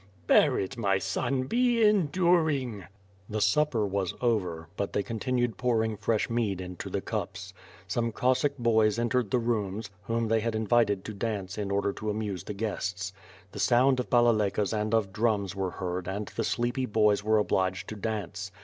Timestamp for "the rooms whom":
9.29-10.27